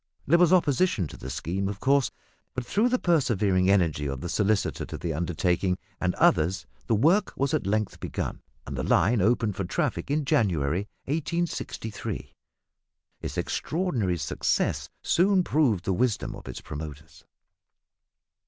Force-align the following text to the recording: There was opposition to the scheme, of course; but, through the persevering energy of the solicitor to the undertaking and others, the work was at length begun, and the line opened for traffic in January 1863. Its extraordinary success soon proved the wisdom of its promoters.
There 0.25 0.39
was 0.39 0.51
opposition 0.51 1.05
to 1.09 1.15
the 1.15 1.29
scheme, 1.29 1.69
of 1.69 1.79
course; 1.79 2.09
but, 2.55 2.65
through 2.65 2.89
the 2.89 2.97
persevering 2.97 3.69
energy 3.69 4.07
of 4.07 4.21
the 4.21 4.29
solicitor 4.29 4.83
to 4.83 4.97
the 4.97 5.13
undertaking 5.13 5.77
and 5.99 6.15
others, 6.15 6.65
the 6.87 6.95
work 6.95 7.33
was 7.37 7.53
at 7.53 7.67
length 7.67 7.99
begun, 7.99 8.41
and 8.65 8.75
the 8.75 8.81
line 8.81 9.21
opened 9.21 9.55
for 9.55 9.63
traffic 9.63 10.09
in 10.09 10.25
January 10.25 10.89
1863. 11.05 12.33
Its 13.21 13.37
extraordinary 13.37 14.17
success 14.17 14.89
soon 15.03 15.43
proved 15.43 15.85
the 15.85 15.93
wisdom 15.93 16.35
of 16.35 16.47
its 16.47 16.61
promoters. 16.61 17.23